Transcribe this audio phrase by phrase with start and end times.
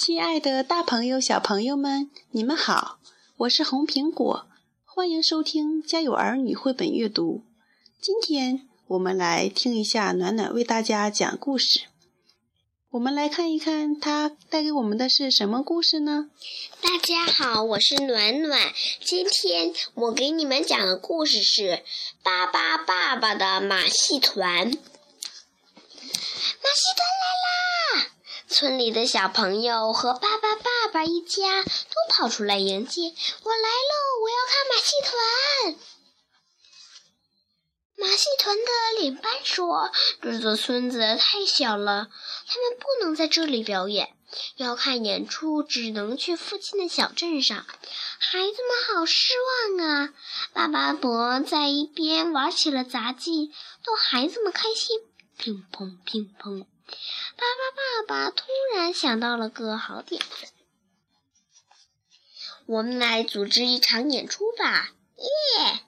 [0.00, 2.98] 亲爱的，大朋友、小朋友们，你们好！
[3.36, 4.46] 我是红苹果，
[4.86, 7.44] 欢迎收听《家有儿女》绘本阅读。
[8.00, 11.82] 今天我们来听一下暖暖为大家讲故事。
[12.88, 16.30] 我们来看一看，他带给我们的是什么故事呢？
[16.80, 18.72] 大家好，我是暖暖。
[19.04, 21.62] 今天我给你们讲的故事是
[22.22, 24.72] 《巴巴爸爸的马戏团》。
[24.74, 24.80] 马
[26.72, 28.08] 戏团来啦！
[28.52, 31.68] 村里的小朋友和巴巴爸爸一家都
[32.12, 33.02] 跑出来迎接。
[33.02, 33.94] 我来喽！
[34.24, 35.78] 我要看马戏团。
[37.96, 42.08] 马戏团的领班说：“这座村子太小了，
[42.48, 44.16] 他们不能在这里表演。
[44.56, 47.64] 要看演出，只能去附近的小镇上。”
[48.18, 49.34] 孩子们好失
[49.78, 50.08] 望啊！
[50.52, 53.52] 巴巴伯在一边玩起了杂技，
[53.84, 54.98] 逗孩子们开心。
[55.38, 56.66] 乒乓乒乓，
[57.36, 58.44] 巴巴爸爸突
[58.74, 60.48] 然想到了个好点子
[62.66, 64.92] ：“我们来组织一场演出吧！”
[65.58, 65.80] 耶！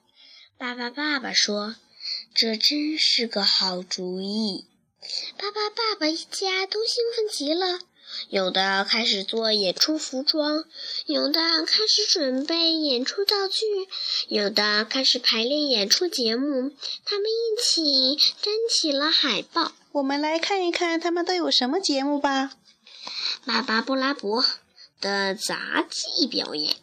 [0.57, 1.75] 巴巴爸爸说。
[2.35, 4.65] 这真是个好主意！
[5.37, 7.79] 巴巴爸爸一家都兴奋极了，
[8.29, 10.65] 有的开始做演出服装，
[11.05, 13.65] 有的开始准备演出道具，
[14.27, 16.73] 有的开始排练演出节目。
[17.05, 19.71] 他们一起粘起了海报。
[19.93, 22.49] 我们来看一看他们都有什么节目吧。
[23.45, 24.43] 巴巴布拉伯
[24.99, 26.75] 的杂技表演，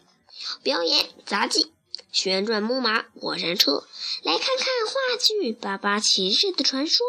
[0.63, 1.73] 表演杂技。
[2.13, 3.85] 旋转木马、过山车，
[4.23, 7.05] 来看看话剧《巴巴骑士的传说》。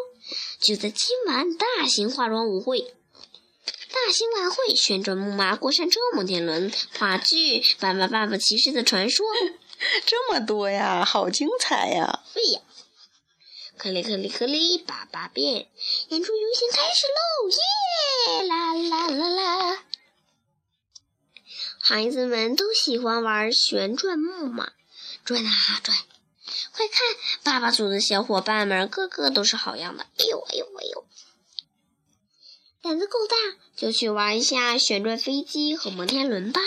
[0.60, 9.28] 就在今晚，大型化妆舞会、大型晚会、旋转木马、过山车、摩天轮、话剧《巴巴爸爸骑士的传说》，
[10.08, 12.24] 这么多呀，好精彩呀！
[12.34, 12.62] 对呀，
[13.82, 15.68] 克里克里克里，巴巴变，
[16.10, 17.50] 演出游行开始喽！
[17.50, 19.84] 耶，啦啦啦啦！
[21.80, 24.72] 孩子们都喜欢玩旋转木马。
[25.26, 25.98] 转啊转！
[26.72, 27.00] 快看，
[27.42, 30.04] 爸爸组的小伙伴们个个都是好样的！
[30.04, 31.08] 哎呦哎呦哎呦！
[32.84, 33.36] 胆子够大，
[33.76, 36.62] 就去玩一下旋转飞机和摩天轮吧。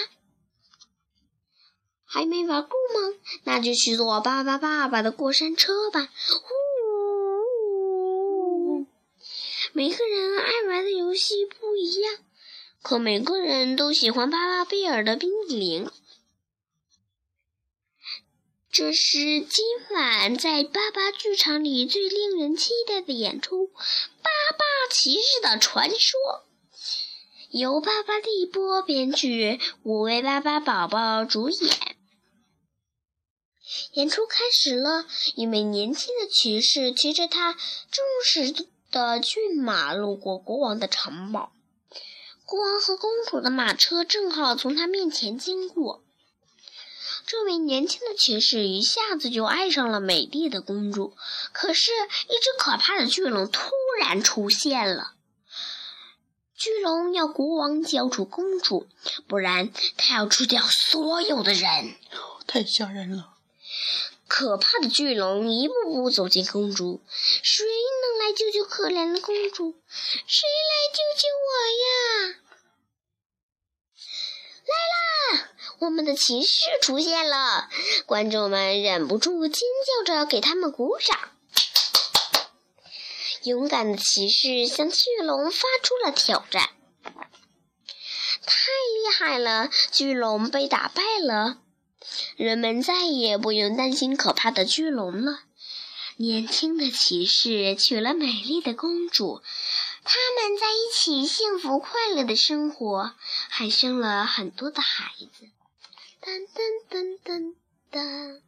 [2.04, 3.16] 还没玩够吗？
[3.44, 6.08] 那就去坐爸爸爸爸的过山车吧！
[6.32, 6.63] 呼！
[9.76, 12.24] 每个人爱玩的游戏不一样，
[12.80, 15.90] 可每个人都喜欢巴巴贝尔的冰激凌。
[18.70, 25.96] 这是今晚在巴巴剧场里最令人期待的演出，《巴巴骑士的传说》，
[27.50, 31.96] 由巴巴利波编剧，五位巴巴宝宝主演。
[33.94, 38.52] 演出开始了，一位年轻的骑士骑着他正式
[38.94, 41.52] 的骏马路过国王的城堡，
[42.46, 46.04] 国王和公主的马车正好从他面前经过。
[47.26, 51.16] 这位年轻的骑士一下子就爱上了美丽的公主，
[51.52, 53.68] 可是，一只可怕的巨龙突
[54.00, 55.14] 然出现了。
[56.54, 58.86] 巨龙要国王交出公主，
[59.26, 61.96] 不然他要吃掉所有的人。
[62.46, 63.34] 太吓人了！
[64.26, 67.02] 可怕的巨龙一步步走进公主，
[67.42, 69.80] 谁能来救救可怜的公主？
[69.88, 71.50] 谁来救救我
[71.84, 72.40] 呀？
[74.66, 74.72] 来
[75.38, 75.50] 啦！
[75.80, 77.68] 我们的骑士出现了，
[78.06, 79.60] 观众们忍不住尖
[80.06, 81.18] 叫着给他们鼓掌。
[83.42, 86.70] 勇敢的骑士向巨龙发出了挑战，
[87.04, 89.68] 太厉害了！
[89.92, 91.58] 巨龙被打败了，
[92.36, 95.40] 人们再也不用担心可怕的巨龙了。
[96.16, 99.42] 年轻的骑士娶了美丽的公主，
[100.04, 103.14] 他们在一起幸福快乐的生活，
[103.48, 105.46] 还生了很多的孩子。
[106.22, 107.54] 噔噔噔噔
[107.90, 108.40] 噔！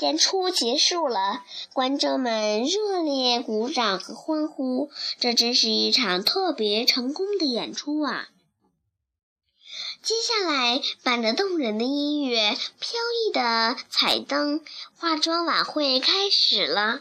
[0.00, 4.90] 演出结束了，观众们热烈鼓掌和欢呼，
[5.20, 8.30] 这真是一场特别成功的演出啊！
[10.02, 14.64] 接下来，伴着动人的音乐、飘逸的彩灯，
[14.96, 17.00] 化妆晚会开始了。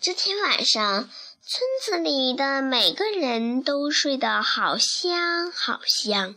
[0.00, 1.10] 这天晚上。
[1.48, 6.34] 村子里的每个人都睡得好香好香。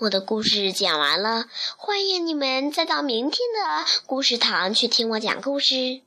[0.00, 1.46] 我的故事讲完了，
[1.78, 6.02] 欢迎你们再到明天的故事堂去听我讲故事。